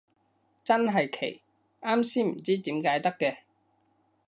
[0.63, 1.41] 真係奇，
[1.79, 3.37] 啱先唔知點解得嘅